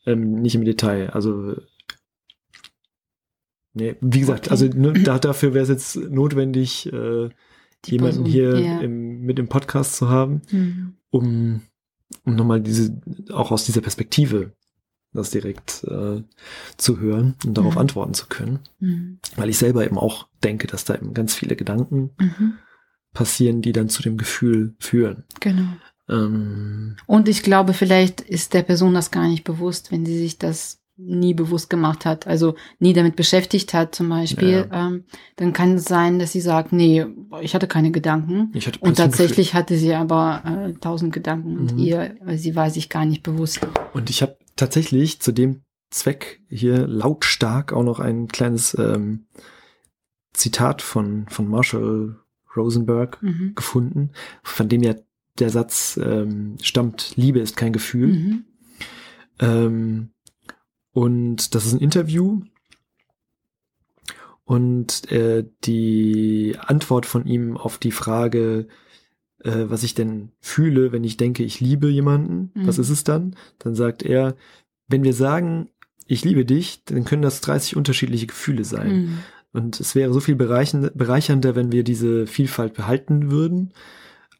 ähm, 0.05 0.41
nicht 0.41 0.55
im 0.55 0.63
Detail. 0.63 1.09
Also, 1.09 1.57
nee, 3.73 3.95
wie 4.01 4.19
gesagt, 4.19 4.45
Okay. 4.47 4.51
also 4.51 4.65
ne, 4.67 4.93
da, 4.93 5.19
dafür 5.19 5.53
wäre 5.53 5.63
es 5.63 5.69
jetzt 5.69 5.95
notwendig, 5.95 6.87
äh, 6.91 7.29
Die 7.85 7.91
jemanden 7.91 8.23
Person, 8.23 8.25
hier 8.25 8.59
ja. 8.59 8.79
im, 8.79 9.21
mit 9.21 9.39
im 9.39 9.47
Podcast 9.47 9.95
zu 9.95 10.09
haben, 10.09 10.41
Mhm. 10.51 10.93
um, 11.09 11.61
um 12.25 12.35
nochmal 12.35 12.61
diese, 12.61 12.99
auch 13.31 13.51
aus 13.51 13.65
dieser 13.65 13.81
Perspektive 13.81 14.53
das 15.13 15.29
direkt 15.31 15.83
äh, 15.85 16.23
zu 16.77 16.99
hören 16.99 17.35
und 17.45 17.57
darauf 17.57 17.73
Mhm. 17.75 17.81
antworten 17.81 18.13
zu 18.13 18.27
können. 18.27 18.59
Mhm. 18.79 19.19
Weil 19.35 19.49
ich 19.49 19.57
selber 19.57 19.85
eben 19.85 19.97
auch 19.97 20.27
denke, 20.43 20.67
dass 20.67 20.85
da 20.85 20.95
eben 20.95 21.13
ganz 21.13 21.35
viele 21.35 21.55
Gedanken 21.57 22.11
Mhm. 22.19 22.53
passieren, 23.13 23.61
die 23.61 23.73
dann 23.73 23.89
zu 23.89 24.01
dem 24.03 24.15
Gefühl 24.17 24.73
führen. 24.79 25.25
Genau. 25.41 25.67
Ähm, 26.07 26.95
Und 27.07 27.27
ich 27.27 27.43
glaube, 27.43 27.73
vielleicht 27.73 28.21
ist 28.21 28.53
der 28.53 28.63
Person 28.63 28.93
das 28.93 29.11
gar 29.11 29.27
nicht 29.27 29.43
bewusst, 29.43 29.91
wenn 29.91 30.05
sie 30.05 30.17
sich 30.17 30.37
das 30.37 30.80
nie 30.97 31.33
bewusst 31.33 31.69
gemacht 31.69 32.05
hat, 32.05 32.27
also 32.27 32.55
nie 32.79 32.93
damit 32.93 33.15
beschäftigt 33.15 33.73
hat 33.73 33.95
zum 33.95 34.09
Beispiel, 34.09 34.67
ähm, 34.71 35.05
dann 35.37 35.51
kann 35.53 35.75
es 35.75 35.85
sein, 35.85 36.19
dass 36.19 36.31
sie 36.31 36.41
sagt, 36.41 36.73
nee, 36.73 37.05
ich 37.41 37.55
hatte 37.55 37.67
keine 37.67 37.91
Gedanken. 37.91 38.51
ich 38.53 38.67
hatte 38.67 38.79
Und 38.79 38.97
tatsächlich 38.97 39.53
hatte 39.53 39.77
sie 39.77 39.93
aber 39.93 40.43
äh, 40.45 40.73
tausend 40.79 41.13
Gedanken 41.13 41.57
und 41.57 41.73
Mhm. 41.73 41.79
ihr, 41.79 42.15
sie 42.35 42.55
war 42.55 42.69
sich 42.69 42.89
gar 42.89 43.05
nicht 43.05 43.23
bewusst. 43.23 43.59
Und 43.93 44.09
ich 44.09 44.21
habe 44.21 44.37
tatsächlich 44.55 45.21
zu 45.21 45.31
dem 45.31 45.61
Zweck 45.89 46.41
hier 46.49 46.87
lautstark 46.87 47.73
auch 47.73 47.83
noch 47.83 47.99
ein 47.99 48.27
kleines 48.27 48.77
ähm, 48.77 49.25
Zitat 50.33 50.81
von, 50.81 51.25
von 51.29 51.47
Marshall 51.47 52.17
Rosenberg 52.55 53.21
Mhm. 53.23 53.53
gefunden, 53.55 54.11
von 54.43 54.69
dem 54.69 54.83
ja 54.83 54.95
der 55.39 55.49
Satz 55.49 55.99
ähm, 56.03 56.57
stammt, 56.61 57.13
Liebe 57.15 57.39
ist 57.39 57.57
kein 57.57 57.73
Gefühl. 57.73 58.07
Mhm. 58.07 58.43
Ähm, 59.39 60.09
und 60.93 61.53
das 61.55 61.65
ist 61.65 61.73
ein 61.73 61.79
Interview. 61.79 62.41
Und 64.43 65.09
äh, 65.11 65.45
die 65.63 66.55
Antwort 66.59 67.05
von 67.05 67.25
ihm 67.25 67.55
auf 67.57 67.77
die 67.77 67.91
Frage, 67.91 68.67
äh, 69.43 69.65
was 69.67 69.83
ich 69.83 69.93
denn 69.93 70.31
fühle, 70.39 70.91
wenn 70.91 71.03
ich 71.03 71.17
denke, 71.17 71.43
ich 71.43 71.59
liebe 71.61 71.89
jemanden, 71.89 72.51
Mhm. 72.53 72.67
was 72.67 72.77
ist 72.79 72.89
es 72.89 73.03
dann? 73.03 73.35
Dann 73.59 73.75
sagt 73.75 74.03
er, 74.03 74.35
wenn 74.87 75.03
wir 75.03 75.13
sagen, 75.13 75.69
ich 76.05 76.25
liebe 76.25 76.43
dich, 76.43 76.83
dann 76.83 77.05
können 77.05 77.21
das 77.21 77.39
30 77.41 77.77
unterschiedliche 77.77 78.27
Gefühle 78.27 78.65
sein. 78.65 78.91
Mhm. 79.05 79.17
Und 79.53 79.79
es 79.79 79.95
wäre 79.95 80.11
so 80.13 80.19
viel 80.19 80.35
bereichernder, 80.35 81.55
wenn 81.55 81.71
wir 81.71 81.83
diese 81.83 82.25
Vielfalt 82.27 82.73
behalten 82.73 83.31
würden, 83.31 83.73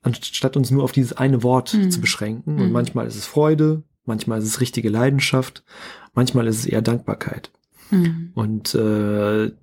anstatt 0.02 0.58
uns 0.58 0.72
nur 0.72 0.84
auf 0.84 0.92
dieses 0.92 1.14
eine 1.14 1.44
Wort 1.44 1.74
Mhm. 1.74 1.92
zu 1.92 2.02
beschränken. 2.02 2.60
Und 2.60 2.68
Mhm. 2.68 2.72
manchmal 2.74 3.08
ist 3.08 3.16
es 3.16 3.26
Freude, 3.28 3.84
manchmal 4.12 4.40
ist 4.40 4.46
es 4.46 4.60
richtige 4.60 4.90
Leidenschaft, 4.90 5.64
manchmal 6.14 6.48
ist 6.48 6.60
es 6.60 6.66
eher 6.66 6.82
Dankbarkeit. 6.82 7.50
Mhm. 7.92 8.32
Und 8.34 8.76
äh, 8.76 9.54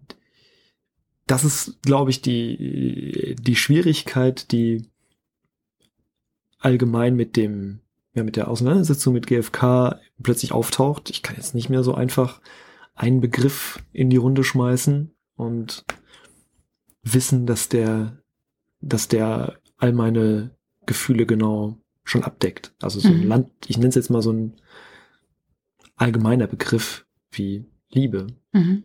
das 1.27 1.45
ist, 1.45 1.83
glaube 1.83 2.11
ich, 2.11 2.23
die, 2.23 3.37
die 3.39 3.57
Schwierigkeit, 3.57 4.51
die 4.51 4.89
allgemein 6.59 7.15
mit 7.15 7.37
dem, 7.37 7.81
ja, 8.15 8.25
mit 8.25 8.37
der 8.37 8.49
Auseinandersetzung 8.49 9.13
mit 9.13 9.27
GFK 9.27 10.01
plötzlich 10.23 10.53
auftaucht. 10.53 11.11
Ich 11.11 11.23
kann 11.23 11.37
jetzt 11.37 11.55
nicht 11.55 11.69
mehr 11.69 11.85
so 11.85 11.95
einfach 11.95 12.41
einen 12.95 13.21
Begriff 13.21 13.85
in 13.93 14.09
die 14.09 14.17
Runde 14.17 14.43
schmeißen 14.43 15.15
und 15.37 15.85
wissen, 17.03 17.45
dass 17.45 17.69
der, 17.69 18.17
dass 18.81 19.09
der 19.09 19.59
all 19.77 19.93
meine 19.93 20.57
Gefühle 20.87 21.27
genau 21.27 21.77
schon 22.09 22.25
abdeckt. 22.25 22.73
Also 22.81 23.01
so 23.01 23.09
ein 23.09 23.21
Mhm. 23.21 23.29
Land, 23.29 23.51
ich 23.67 23.77
nenne 23.77 23.91
es 23.91 23.95
jetzt 23.95 24.11
mal 24.11 24.23
so 24.23 24.33
ein 24.33 24.55
allgemeiner 25.97 26.47
Begriff 26.47 27.07
wie 27.31 27.67
Liebe. 27.91 28.29
Mhm. 28.53 28.85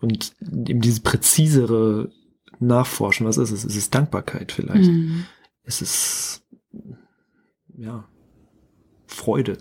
Und 0.00 0.34
eben 0.42 0.80
dieses 0.80 1.00
präzisere 1.00 2.10
Nachforschen, 2.58 3.26
was 3.26 3.36
ist 3.38 3.50
es? 3.52 3.64
Ist 3.64 3.76
es 3.76 3.90
Dankbarkeit 3.90 4.52
vielleicht? 4.52 4.90
Mhm. 4.90 5.24
Ist 5.62 5.82
es, 5.82 6.42
ja, 7.76 8.08
Freude? 9.06 9.58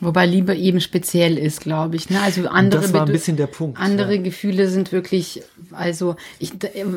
Wobei 0.00 0.24
Liebe 0.24 0.54
eben 0.54 0.80
speziell 0.80 1.36
ist, 1.36 1.60
glaube 1.60 1.96
ich. 1.96 2.08
Ne? 2.08 2.20
Also 2.22 2.48
andere, 2.48 2.80
das 2.80 2.92
war 2.92 3.06
ein 3.06 3.12
bisschen 3.12 3.36
der 3.36 3.46
Punkt. 3.46 3.78
andere 3.78 4.16
ja. 4.16 4.22
Gefühle 4.22 4.68
sind 4.68 4.92
wirklich, 4.92 5.42
also 5.72 6.16
ich 6.38 6.52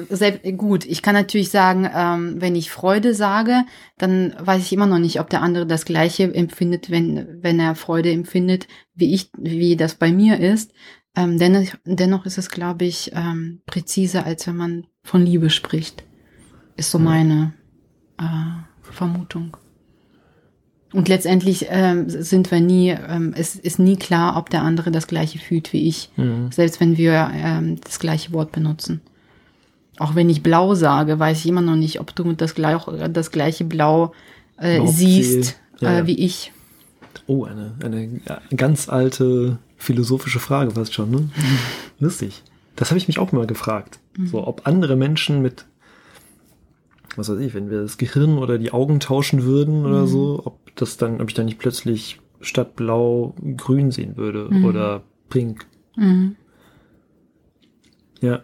selbst, 0.10 0.42
gut, 0.58 0.86
ich 0.86 1.02
kann 1.02 1.14
natürlich 1.14 1.50
sagen, 1.50 1.90
ähm, 1.94 2.36
wenn 2.40 2.56
ich 2.56 2.72
Freude 2.72 3.14
sage, 3.14 3.66
dann 3.98 4.34
weiß 4.40 4.62
ich 4.62 4.72
immer 4.72 4.86
noch 4.86 5.00
nicht, 5.00 5.20
ob 5.20 5.30
der 5.30 5.42
andere 5.42 5.68
das 5.68 5.84
gleiche 5.84 6.34
empfindet, 6.34 6.90
wenn, 6.90 7.40
wenn 7.42 7.60
er 7.60 7.76
Freude 7.76 8.12
empfindet, 8.12 8.68
wie 8.96 9.14
ich, 9.14 9.30
wie 9.38 9.76
das 9.76 9.96
bei 9.96 10.12
mir 10.12 10.40
ist. 10.40 10.72
Ähm, 11.16 11.38
dennoch, 11.38 11.68
dennoch 11.86 12.26
ist 12.26 12.38
es, 12.38 12.50
glaube 12.50 12.86
ich, 12.86 13.12
ähm, 13.14 13.62
präziser, 13.66 14.26
als 14.26 14.48
wenn 14.48 14.56
man 14.56 14.88
von 15.04 15.26
Liebe 15.26 15.50
spricht. 15.50 16.04
Ist 16.78 16.90
so 16.92 16.98
Ja. 16.98 17.04
meine 17.04 17.54
äh, 18.18 18.24
Vermutung. 18.82 19.58
Und 20.94 21.10
letztendlich 21.10 21.66
ähm, 21.70 22.08
sind 22.08 22.52
wir 22.52 22.60
nie, 22.62 22.90
ähm, 22.92 23.34
es 23.36 23.56
ist 23.56 23.80
nie 23.80 23.98
klar, 23.98 24.38
ob 24.38 24.50
der 24.52 24.62
andere 24.62 24.92
das 24.92 25.08
gleiche 25.08 25.40
fühlt 25.40 25.74
wie 25.74 25.88
ich, 25.88 26.10
Mhm. 26.18 26.52
selbst 26.52 26.80
wenn 26.80 26.98
wir 26.98 27.32
ähm, 27.34 27.82
das 27.82 28.00
gleiche 28.00 28.32
Wort 28.32 28.52
benutzen. 28.52 29.02
Auch 29.98 30.16
wenn 30.16 30.30
ich 30.30 30.44
blau 30.44 30.74
sage, 30.76 31.20
weiß 31.20 31.40
ich 31.40 31.48
immer 31.48 31.62
noch 31.62 31.76
nicht, 31.76 32.00
ob 32.00 32.16
du 32.16 32.34
das, 32.34 32.56
gleich, 32.56 32.84
das 33.12 33.32
gleiche 33.32 33.64
Blau 33.64 34.14
äh, 34.58 34.86
siehst. 34.88 35.58
Ja, 35.80 36.00
äh, 36.00 36.08
wie 36.08 36.18
ich. 36.18 36.52
Oh, 37.28 37.46
eine, 37.46 37.74
eine 37.84 38.22
ganz 38.56 38.90
alte 38.90 39.58
philosophische 39.78 40.40
Frage 40.40 40.72
fast 40.72 40.94
schon, 40.94 41.12
ne? 41.12 41.30
Lustig. 42.00 42.42
Das 42.76 42.90
habe 42.90 42.98
ich 42.98 43.08
mich 43.08 43.20
auch 43.20 43.32
mal 43.32 43.46
gefragt. 43.46 44.00
Mhm. 44.18 44.28
So, 44.28 44.48
ob 44.48 44.66
andere 44.66 44.96
Menschen 44.96 45.42
mit, 45.42 45.66
was 47.18 47.30
weiß 47.30 47.40
ich, 47.40 47.54
wenn 47.54 47.70
wir 47.70 47.82
das 47.82 47.98
Gehirn 47.98 48.38
oder 48.38 48.58
die 48.58 48.72
Augen 48.72 49.00
tauschen 49.00 49.44
würden 49.44 49.86
oder 49.86 50.02
Mhm. 50.04 50.08
so, 50.08 50.42
ob 50.46 50.76
das 50.76 50.98
dann, 50.98 51.22
ob 51.22 51.30
ich 51.30 51.34
dann 51.36 51.46
nicht 51.46 51.60
plötzlich 51.60 52.20
statt 52.42 52.76
blau 52.76 53.36
grün 53.58 53.92
sehen 53.92 54.18
würde 54.18 54.48
Mhm. 54.52 54.66
oder 54.66 55.04
pink. 55.30 55.66
Mhm. 55.96 56.36
Ja, 58.22 58.44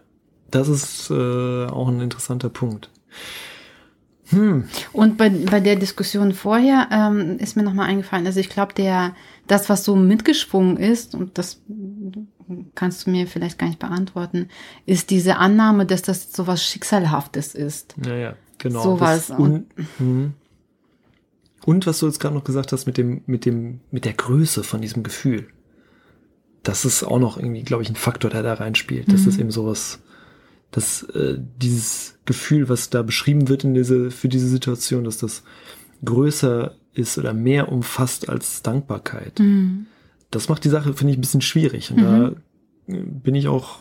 das 0.52 0.68
ist 0.68 1.10
äh, 1.12 1.66
auch 1.68 1.88
ein 1.88 2.02
interessanter 2.02 2.50
Punkt. 2.50 2.90
Hm, 4.32 4.66
Und 4.94 5.18
bei, 5.18 5.30
bei 5.30 5.60
der 5.60 5.76
Diskussion 5.76 6.34
vorher 6.34 6.88
ähm, 6.92 7.38
ist 7.40 7.56
mir 7.56 7.64
nochmal 7.64 7.88
eingefallen, 7.90 8.28
also 8.28 8.40
ich 8.40 8.50
glaube, 8.50 8.74
der, 8.76 9.16
das, 9.48 9.70
was 9.70 9.84
so 9.84 9.96
mitgeschwungen 9.96 10.78
ist, 10.78 11.16
und 11.16 11.38
das 11.40 11.62
kannst 12.76 13.08
du 13.08 13.10
mir 13.12 13.26
vielleicht 13.26 13.58
gar 13.58 13.66
nicht 13.68 13.80
beantworten, 13.80 14.50
ist 14.86 15.10
diese 15.10 15.38
Annahme, 15.38 15.88
dass 15.88 16.04
das 16.04 16.32
so 16.32 16.46
was 16.46 16.64
Schicksalhaftes 16.64 17.56
ist. 17.56 17.96
naja, 17.98 18.36
genau. 18.60 18.84
Sowas. 18.84 19.28
Das- 19.28 19.40
Und, 19.40 19.66
hm. 19.98 20.34
und 21.66 21.88
was 21.88 22.00
du 22.00 22.06
jetzt 22.06 22.20
gerade 22.20 22.36
noch 22.36 22.44
gesagt 22.44 22.72
hast 22.72 22.86
mit 22.86 22.98
dem, 22.98 23.22
mit 23.26 23.46
dem, 23.46 23.80
mit 23.92 24.06
der 24.06 24.14
Größe 24.14 24.64
von 24.64 24.82
diesem 24.82 25.04
Gefühl. 25.04 25.48
Das 26.64 26.86
ist 26.86 27.04
auch 27.04 27.20
noch 27.20 27.38
irgendwie, 27.38 27.64
glaube 27.64 27.84
ich, 27.84 27.90
ein 27.90 27.96
Faktor, 27.96 28.30
der 28.30 28.44
da 28.44 28.54
reinspielt. 28.54 29.12
Das 29.12 29.22
Mhm. 29.24 29.30
ist 29.30 29.40
eben 29.40 29.52
sowas, 29.52 30.02
dass 30.72 31.04
äh, 31.04 31.40
dieses 31.58 32.20
Gefühl, 32.26 32.70
was 32.70 32.90
da 32.90 33.02
beschrieben 33.02 33.48
wird 33.50 33.64
in 33.64 33.74
diese, 33.74 34.12
für 34.12 34.28
diese 34.30 34.48
Situation, 34.48 35.04
dass 35.06 35.18
das 35.18 35.44
größer 36.04 36.76
ist 36.94 37.18
oder 37.18 37.34
mehr 37.34 37.72
umfasst 37.72 38.30
als 38.30 38.62
Dankbarkeit. 38.62 39.40
Mhm. 39.40 39.86
Das 40.32 40.50
macht 40.50 40.64
die 40.66 40.70
Sache, 40.70 40.94
finde 40.94 41.12
ich, 41.14 41.18
ein 41.18 41.22
bisschen 41.22 41.42
schwierig. 41.42 41.92
Und 41.92 41.98
Mhm. 41.98 42.04
da 42.04 42.32
bin 42.88 43.36
ich 43.36 43.48
auch 43.48 43.80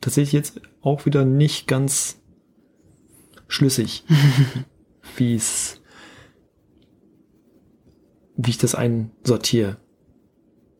tatsächlich 0.00 0.32
jetzt 0.32 0.60
auch 0.80 1.04
wieder 1.06 1.24
nicht 1.24 1.66
ganz 1.68 2.16
schlüssig, 3.48 4.04
wie 5.16 5.34
es, 5.34 5.80
wie 8.36 8.50
ich 8.50 8.58
das 8.58 8.74
einsortiere. 8.74 9.76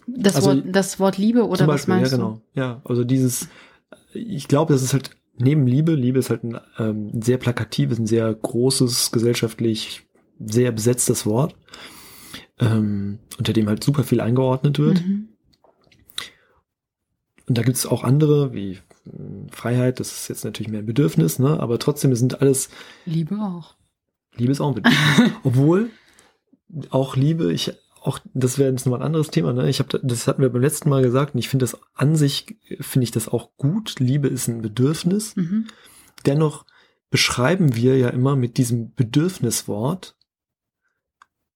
Das, 0.06 0.37
Also- 0.37 0.50
Wort, 0.50 0.64
das 0.66 1.00
Wort 1.00 1.18
Liebe 1.18 1.46
oder 1.46 1.58
Zum 1.58 1.66
was 1.68 1.87
Beispiel, 1.87 1.94
meinst 1.94 2.12
ja, 2.12 2.18
genau. 2.18 2.40
Ja, 2.54 2.80
also 2.85 3.04
dieses, 3.04 3.49
ich 4.12 4.46
glaube, 4.49 4.73
das 4.73 4.82
ist 4.82 4.92
halt 4.92 5.11
neben 5.38 5.66
Liebe, 5.66 5.94
Liebe 5.94 6.18
ist 6.18 6.30
halt 6.30 6.44
ein 6.44 6.58
ähm, 6.78 7.11
sehr 7.23 7.38
plakatives, 7.38 7.99
ein 7.99 8.06
sehr 8.06 8.32
großes, 8.32 9.11
gesellschaftlich 9.12 10.06
sehr 10.38 10.70
besetztes 10.73 11.26
Wort, 11.26 11.56
ähm, 12.61 13.18
unter 13.38 13.52
dem 13.52 13.68
halt 13.68 13.82
super 13.82 14.04
viel 14.04 14.20
eingeordnet 14.20 14.78
du? 14.78 14.85
wird. 14.87 15.04
Mhm. 15.04 15.28
Und 17.49 17.58
da 17.58 17.62
gibt 17.62 17.76
es 17.76 17.87
auch 17.87 18.02
andere, 18.02 18.52
wie 18.54 18.78
Freiheit, 19.50 20.00
das 20.00 20.12
ist 20.12 20.28
jetzt 20.28 20.44
natürlich 20.44 20.70
mehr 20.70 20.80
ein 20.80 20.86
Bedürfnis, 20.86 21.38
ne? 21.38 21.60
aber 21.60 21.78
trotzdem 21.78 22.14
sind 22.14 22.40
alles, 22.40 22.68
Liebe 23.04 23.36
auch. 23.36 23.75
Liebe 24.34 24.52
ist 24.52 24.60
auch 24.60 24.68
ein 24.68 24.75
Bedürfnis. 24.75 25.32
Obwohl 25.44 25.90
auch 26.90 27.16
Liebe, 27.16 27.52
ich 27.52 27.72
auch, 28.02 28.18
das 28.34 28.58
wäre 28.58 28.70
jetzt 28.70 28.86
nochmal 28.86 29.00
ein 29.00 29.06
anderes 29.06 29.30
Thema, 29.30 29.52
ne? 29.52 29.68
Ich 29.68 29.80
habe, 29.80 29.98
das 30.02 30.26
hatten 30.28 30.40
wir 30.42 30.48
beim 30.50 30.62
letzten 30.62 30.88
Mal 30.90 31.02
gesagt 31.02 31.34
und 31.34 31.40
ich 31.40 31.48
finde 31.48 31.64
das 31.64 31.76
an 31.94 32.14
sich, 32.14 32.56
finde 32.80 33.02
ich 33.04 33.10
das 33.10 33.28
auch 33.28 33.50
gut. 33.56 33.98
Liebe 33.98 34.28
ist 34.28 34.46
ein 34.46 34.62
Bedürfnis. 34.62 35.34
Mhm. 35.34 35.66
Dennoch 36.25 36.66
beschreiben 37.10 37.75
wir 37.75 37.96
ja 37.98 38.08
immer 38.10 38.36
mit 38.36 38.58
diesem 38.58 38.94
Bedürfniswort 38.94 40.16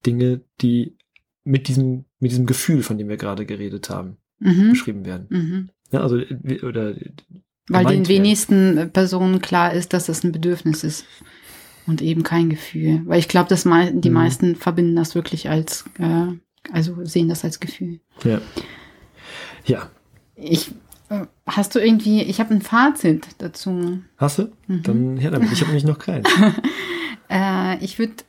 Dinge, 0.06 0.40
die 0.60 0.96
mit 1.44 1.68
diesem, 1.68 2.04
mit 2.18 2.32
diesem 2.32 2.46
Gefühl, 2.46 2.82
von 2.82 2.98
dem 2.98 3.08
wir 3.08 3.16
gerade 3.16 3.46
geredet 3.46 3.90
haben, 3.90 4.16
Mhm. 4.38 4.70
beschrieben 4.70 5.04
werden. 5.04 5.26
Mhm. 5.28 5.70
Ja, 5.92 6.00
also, 6.00 6.16
wir- 6.18 6.64
oder, 6.64 6.94
Weil 7.70 7.84
den 7.84 7.88
gemeint 8.04 8.08
werden. 8.08 8.08
wenigsten 8.08 8.90
Personen 8.92 9.40
klar 9.40 9.72
ist, 9.72 9.92
dass 9.92 10.08
es 10.08 10.22
ein 10.24 10.32
Bedürfnis 10.32 10.84
ist 10.84 11.04
und 11.86 12.02
eben 12.02 12.22
kein 12.22 12.50
Gefühl. 12.50 13.02
Weil 13.06 13.18
ich 13.18 13.28
glaube, 13.28 13.48
dass 13.48 13.64
mei 13.64 13.90
die 13.94 14.10
Mhm. 14.10 14.14
meisten 14.14 14.56
verbinden 14.56 14.96
das 14.96 15.14
wirklich 15.14 15.48
als, 15.48 15.84
äh, 15.98 16.26
also 16.72 17.04
sehen 17.04 17.28
das 17.28 17.44
als 17.44 17.60
Gefühl. 17.60 18.00
Ja. 18.24 18.40
Ja. 19.64 19.88
Ich, 20.36 20.72
äh, 21.10 21.26
hast 21.46 21.74
du 21.74 21.78
irgendwie, 21.78 22.22
ich 22.22 22.40
habe 22.40 22.52
ein 22.54 22.62
Fazit 22.62 23.26
dazu. 23.38 24.00
Hast 24.16 24.38
du? 24.38 24.52
Mhm. 24.66 24.82
Dann 24.82 25.16
her 25.16 25.30
damit. 25.30 25.52
Ich 25.52 25.60
habe 25.60 25.70
nämlich 25.70 25.84
noch 25.84 25.98
keinen. 25.98 26.24
Äh, 27.32 27.78
ich 27.84 28.00
würde 28.00 28.24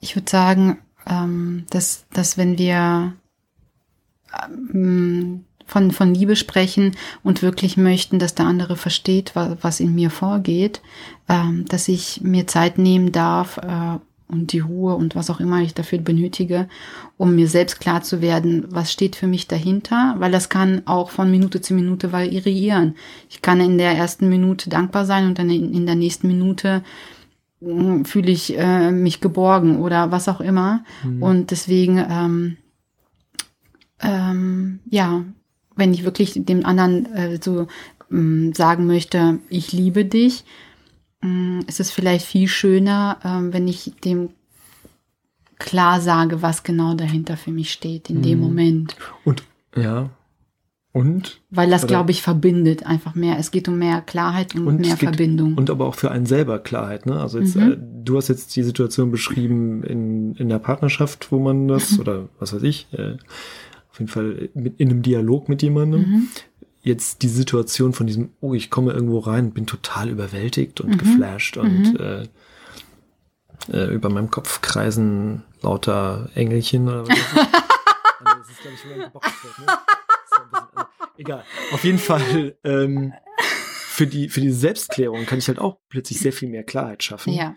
ich 0.00 0.16
würde 0.16 0.28
sagen, 0.28 0.78
ähm, 1.06 1.64
dass, 1.70 2.06
dass 2.12 2.36
wenn 2.36 2.58
wir 2.58 3.12
ähm, 4.72 5.44
von, 5.66 5.90
von 5.90 6.14
Liebe 6.14 6.36
sprechen 6.36 6.92
und 7.22 7.42
wirklich 7.42 7.76
möchten, 7.76 8.18
dass 8.18 8.34
der 8.34 8.46
andere 8.46 8.76
versteht, 8.76 9.32
was, 9.34 9.56
was 9.62 9.80
in 9.80 9.94
mir 9.94 10.10
vorgeht, 10.10 10.82
ähm, 11.28 11.64
dass 11.68 11.88
ich 11.88 12.20
mir 12.22 12.46
Zeit 12.46 12.78
nehmen 12.78 13.12
darf 13.12 13.58
äh, 13.58 13.98
und 14.28 14.52
die 14.52 14.60
Ruhe 14.60 14.94
und 14.94 15.14
was 15.14 15.30
auch 15.30 15.40
immer 15.40 15.60
ich 15.60 15.74
dafür 15.74 15.98
benötige, 15.98 16.68
um 17.16 17.34
mir 17.34 17.48
selbst 17.48 17.80
klar 17.80 18.02
zu 18.02 18.20
werden, 18.20 18.66
was 18.68 18.92
steht 18.92 19.16
für 19.16 19.26
mich 19.26 19.46
dahinter, 19.48 20.16
weil 20.18 20.32
das 20.32 20.48
kann 20.48 20.82
auch 20.86 21.10
von 21.10 21.30
Minute 21.30 21.60
zu 21.60 21.74
Minute 21.74 22.12
variieren. 22.12 22.96
Ich 23.28 23.42
kann 23.42 23.60
in 23.60 23.78
der 23.78 23.92
ersten 23.92 24.28
Minute 24.28 24.70
dankbar 24.70 25.04
sein 25.04 25.26
und 25.26 25.38
dann 25.38 25.50
in, 25.50 25.72
in 25.74 25.86
der 25.86 25.94
nächsten 25.94 26.26
Minute 26.26 26.82
mh, 27.60 28.04
fühle 28.04 28.30
ich 28.30 28.56
äh, 28.58 28.90
mich 28.90 29.20
geborgen 29.20 29.80
oder 29.80 30.10
was 30.10 30.28
auch 30.28 30.40
immer. 30.40 30.84
Mhm. 31.04 31.22
Und 31.22 31.50
deswegen 31.50 31.98
ähm, 31.98 32.56
ähm, 34.04 34.80
ja, 34.88 35.24
wenn 35.76 35.92
ich 35.94 36.04
wirklich 36.04 36.32
dem 36.34 36.64
anderen 36.64 37.06
äh, 37.14 37.38
so 37.42 37.66
ähm, 38.10 38.52
sagen 38.54 38.86
möchte, 38.86 39.38
ich 39.48 39.72
liebe 39.72 40.04
dich, 40.04 40.44
ähm, 41.22 41.60
ist 41.66 41.80
es 41.80 41.90
vielleicht 41.90 42.26
viel 42.26 42.48
schöner, 42.48 43.18
ähm, 43.24 43.52
wenn 43.52 43.66
ich 43.68 43.92
dem 44.04 44.30
klar 45.58 46.00
sage, 46.00 46.42
was 46.42 46.62
genau 46.62 46.94
dahinter 46.94 47.36
für 47.36 47.50
mich 47.52 47.72
steht 47.72 48.10
in 48.10 48.22
dem 48.22 48.38
Mhm. 48.38 48.44
Moment. 48.44 48.96
Und 49.24 49.42
ja. 49.76 50.10
Und? 50.92 51.40
Weil 51.50 51.70
das, 51.70 51.88
glaube 51.88 52.12
ich, 52.12 52.22
verbindet 52.22 52.86
einfach 52.86 53.16
mehr. 53.16 53.36
Es 53.36 53.50
geht 53.50 53.66
um 53.66 53.78
mehr 53.78 54.00
Klarheit 54.00 54.54
und, 54.54 54.66
Und 54.68 54.80
mehr 54.80 54.90
geht- 54.90 55.00
Verbindung. 55.00 55.54
Und 55.54 55.68
aber 55.68 55.86
auch 55.86 55.96
für 55.96 56.12
einen 56.12 56.24
selber 56.26 56.60
Klarheit, 56.60 57.04
ne? 57.06 57.20
Also 57.20 57.40
jetzt, 57.40 57.56
Mhm. 57.56 57.72
äh, 57.72 57.76
du 58.04 58.16
hast 58.16 58.28
jetzt 58.28 58.54
die 58.54 58.62
Situation 58.62 59.10
beschrieben 59.10 59.82
in, 59.82 60.36
in 60.36 60.48
der 60.48 60.60
Partnerschaft, 60.60 61.32
wo 61.32 61.40
man 61.40 61.66
das, 61.66 61.98
oder 61.98 62.28
was 62.38 62.54
weiß 62.54 62.62
ich, 62.62 62.86
äh, 62.92 63.16
auf 63.94 64.00
jeden 64.00 64.10
Fall 64.10 64.48
mit, 64.54 64.80
in 64.80 64.90
einem 64.90 65.02
Dialog 65.02 65.48
mit 65.48 65.62
jemandem. 65.62 66.00
mhm. 66.00 66.28
Jetzt 66.82 67.22
die 67.22 67.28
Situation 67.28 67.92
von 67.94 68.06
diesem, 68.06 68.32
oh, 68.40 68.52
ich 68.52 68.68
komme 68.70 68.92
irgendwo 68.92 69.20
rein, 69.20 69.52
bin 69.52 69.66
total 69.66 70.10
überwältigt 70.10 70.80
und 70.82 70.90
Mhm. 70.90 70.98
geflasht 70.98 71.56
und 71.56 71.94
Mhm. 71.94 71.96
äh, 71.96 72.28
äh, 73.72 73.94
über 73.94 74.10
meinem 74.10 74.30
Kopf 74.30 74.60
kreisen 74.60 75.44
lauter 75.62 76.28
Engelchen 76.34 76.88
oder 76.88 77.02
was 77.06 77.08
nee, 77.08 77.14
das 78.24 78.50
ist, 78.50 78.60
glaube 78.60 78.76
ich, 78.76 78.84
man 78.90 79.00
geboxt 79.06 79.44
wird, 79.44 79.58
ne? 79.60 79.66
Ein 79.68 79.78
bisschen, 80.24 80.54
also, 80.76 80.88
egal. 81.16 81.44
Auf 81.72 81.84
jeden 81.84 81.98
Fall, 81.98 82.56
ähm, 82.64 83.14
für 83.86 84.06
die, 84.08 84.28
für 84.28 84.40
die 84.42 84.50
Selbstklärung 84.52 85.24
kann 85.24 85.38
ich 85.38 85.48
halt 85.48 85.60
auch 85.60 85.78
plötzlich 85.88 86.18
sehr 86.18 86.32
viel 86.34 86.50
mehr 86.50 86.64
Klarheit 86.64 87.02
schaffen. 87.04 87.32
Ja. 87.32 87.54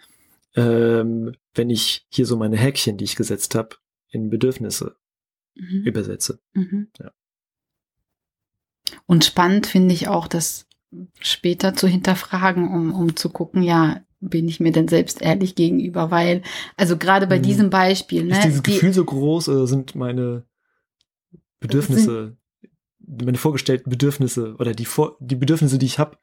Ähm, 0.56 1.34
wenn 1.56 1.70
ich 1.70 2.06
hier 2.10 2.26
so 2.26 2.38
meine 2.38 2.56
Häkchen, 2.58 2.96
die 2.98 3.04
ich 3.06 3.16
gesetzt 3.18 3.56
habe, 3.56 3.76
in 4.10 4.30
Bedürfnisse 4.30 4.96
Mhm. 5.60 5.84
übersetze. 5.86 6.40
Mhm. 6.54 6.88
Ja. 7.00 7.12
Und 9.06 9.26
spannend 9.26 9.68
finde 9.68 9.94
ich 9.94 10.08
auch, 10.08 10.28
das 10.28 10.66
später 11.20 11.74
zu 11.74 11.88
hinterfragen, 11.88 12.68
um, 12.70 12.94
um 12.94 13.16
zu 13.16 13.30
gucken, 13.30 13.62
ja, 13.64 14.02
bin 14.20 14.48
ich 14.48 14.60
mir 14.60 14.72
denn 14.72 14.88
selbst 14.88 15.22
ehrlich 15.22 15.56
gegenüber, 15.56 16.10
weil, 16.10 16.42
also 16.76 16.98
gerade 16.98 17.28
bei 17.28 17.38
Mhm. 17.38 17.44
diesem 17.44 17.70
Beispiel, 17.70 18.24
ne, 18.24 18.32
Ist 18.38 18.44
dieses 18.46 18.64
die- 18.64 18.72
Gefühl 18.74 18.94
so 18.94 19.04
groß 19.06 19.50
oder 19.50 19.68
sind 19.68 19.96
meine 19.96 20.44
Bedürfnisse, 21.60 22.38
meine 23.06 23.38
vorgestellten 23.38 23.90
Bedürfnisse 23.90 24.56
oder 24.58 24.74
die, 24.74 24.86
Vor 24.86 25.18
die 25.20 25.36
Bedürfnisse, 25.36 25.78
die 25.78 25.86
ich 25.86 26.00
habe, 26.00 26.18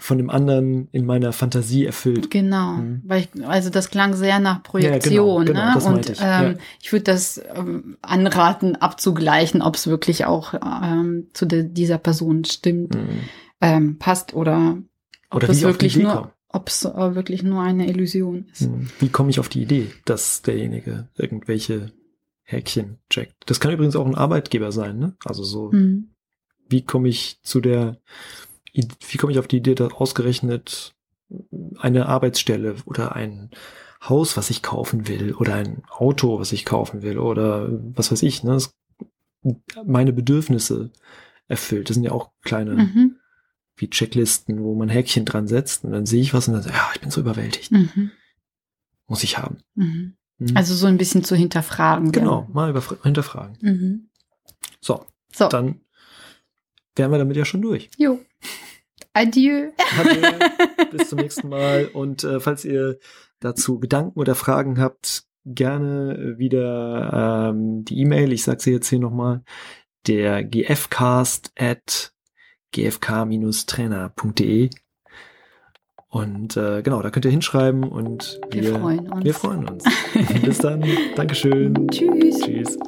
von 0.00 0.16
dem 0.16 0.30
anderen 0.30 0.88
in 0.92 1.04
meiner 1.04 1.32
Fantasie 1.32 1.84
erfüllt? 1.84 2.30
Genau, 2.30 2.76
Mhm. 2.76 3.02
weil 3.04 3.20
ich, 3.34 3.44
also 3.46 3.68
das 3.68 3.90
klang 3.90 4.14
sehr 4.14 4.38
nach 4.38 4.56
Ja, 4.56 4.60
Projektion, 4.62 5.44
genau, 5.44 5.52
genau, 5.60 5.66
ne? 5.66 5.70
das 5.74 5.84
Und 5.86 5.92
meinte 5.92 6.12
ich, 6.12 6.20
ähm, 6.20 6.26
ja. 6.26 6.54
ich 6.80 6.92
würde 6.92 7.04
das 7.04 7.40
ähm, 7.54 7.96
anraten, 8.00 8.76
abzugleichen, 8.76 9.60
ob 9.60 9.74
es 9.74 9.88
wirklich 9.88 10.24
auch 10.24 10.54
ähm, 10.54 11.26
zu 11.32 11.46
dieser 11.46 11.98
Person 11.98 12.44
stimmt, 12.44 12.94
Mhm. 12.94 13.20
ähm, 13.60 13.98
passt 13.98 14.34
oder 14.34 14.78
ob 15.30 15.36
Oder 15.42 15.50
es 15.50 15.62
wirklich 15.62 15.96
nur, 15.96 16.32
ob 16.48 16.68
es 16.68 16.84
äh, 16.84 17.14
wirklich 17.16 17.42
nur 17.42 17.60
eine 17.62 17.88
Illusion 17.88 18.46
ist. 18.52 18.62
Mhm. 18.62 18.88
Wie 19.00 19.08
komme 19.08 19.30
ich 19.30 19.40
auf 19.40 19.48
die 19.48 19.62
Idee, 19.62 19.90
dass 20.04 20.42
derjenige 20.42 21.08
irgendwelche 21.16 21.90
Häkchen 22.44 22.98
checkt? 23.10 23.34
Das 23.46 23.58
kann 23.60 23.72
übrigens 23.72 23.96
auch 23.96 24.06
ein 24.06 24.14
Arbeitgeber 24.14 24.70
sein, 24.72 24.98
ne? 24.98 25.16
Also 25.24 25.42
so, 25.42 25.72
Mhm. 25.72 26.10
wie 26.68 26.82
komme 26.84 27.08
ich 27.08 27.40
zu 27.42 27.60
der, 27.60 27.98
wie 28.72 29.18
komme 29.18 29.32
ich 29.32 29.38
auf 29.38 29.48
die 29.48 29.58
Idee, 29.58 29.74
dass 29.74 29.92
ausgerechnet 29.92 30.94
eine 31.78 32.06
Arbeitsstelle 32.06 32.76
oder 32.86 33.14
ein 33.16 33.50
Haus, 34.02 34.36
was 34.36 34.50
ich 34.50 34.62
kaufen 34.62 35.08
will, 35.08 35.34
oder 35.34 35.54
ein 35.54 35.82
Auto, 35.90 36.38
was 36.38 36.52
ich 36.52 36.64
kaufen 36.64 37.02
will, 37.02 37.18
oder 37.18 37.68
was 37.94 38.12
weiß 38.12 38.22
ich, 38.22 38.44
ne? 38.44 38.52
Das, 38.52 38.74
meine 39.84 40.12
Bedürfnisse 40.12 40.90
erfüllt. 41.48 41.88
Das 41.88 41.94
sind 41.94 42.04
ja 42.04 42.12
auch 42.12 42.30
kleine, 42.42 42.74
Mhm. 42.74 43.16
wie 43.76 43.88
Checklisten, 43.90 44.62
wo 44.62 44.74
man 44.74 44.88
Häkchen 44.88 45.24
dran 45.24 45.46
setzt 45.48 45.84
und 45.84 45.92
dann 45.92 46.06
sehe 46.06 46.20
ich 46.20 46.34
was 46.34 46.48
und 46.48 46.54
dann 46.54 46.62
so, 46.62 46.70
ja, 46.70 46.90
ich 46.94 47.00
bin 47.00 47.10
so 47.10 47.20
überwältigt. 47.20 47.70
Mhm. 47.72 48.10
Muss 49.06 49.22
ich 49.22 49.38
haben. 49.38 49.58
Mhm. 49.74 50.14
Mhm. 50.38 50.56
Also 50.56 50.74
so 50.74 50.86
ein 50.86 50.98
bisschen 50.98 51.24
zu 51.24 51.34
hinterfragen. 51.36 52.12
genau, 52.12 52.46
mal 52.52 52.70
überfra- 52.72 53.02
hinterfragen. 53.02 53.56
Ja. 53.62 53.72
Mhm. 53.72 54.08
So, 54.80 55.04
So, 55.32 55.48
dann 55.48 55.80
wären 56.98 57.10
wir 57.10 57.18
damit 57.18 57.36
ja 57.36 57.44
schon 57.44 57.62
durch. 57.62 57.90
jo. 57.96 58.20
Adieu. 59.14 59.70
Adieu, 59.98 60.30
bis 60.92 61.08
zum 61.08 61.18
nächsten 61.18 61.48
Mal. 61.48 61.86
Und 61.92 62.22
äh, 62.22 62.38
falls 62.38 62.64
ihr 62.64 62.98
dazu 63.40 63.80
Gedanken 63.80 64.18
oder 64.18 64.36
Fragen 64.36 64.80
habt, 64.80 65.24
gerne 65.44 66.34
wieder 66.38 67.50
ähm, 67.50 67.84
die 67.84 67.98
E-Mail, 68.00 68.32
ich 68.32 68.44
sage 68.44 68.60
sie 68.60 68.70
jetzt 68.70 68.88
hier 68.88 69.00
nochmal, 69.00 69.42
der 70.06 70.44
gfcast 70.44 71.52
at 71.58 72.12
gfk-trainer.de 72.72 74.70
und 76.10 76.56
äh, 76.56 76.82
genau, 76.82 77.02
da 77.02 77.10
könnt 77.10 77.26
ihr 77.26 77.30
hinschreiben 77.30 77.84
und 77.84 78.40
Wir 78.50 78.78
freuen 78.78 79.12
uns. 79.12 79.24
Wir 79.24 79.34
freuen 79.34 79.68
uns. 79.68 79.84
Bis 80.42 80.58
dann. 80.58 80.82
Dankeschön. 81.16 81.88
Tschüss. 81.88 82.40
Tschüss. 82.40 82.78